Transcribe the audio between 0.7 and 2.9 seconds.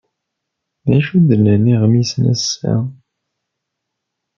D acu d-nnan yiɣmisen ass-a?